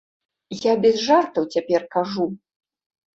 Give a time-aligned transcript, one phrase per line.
[0.61, 2.25] Я без жартаў цяпер кажу.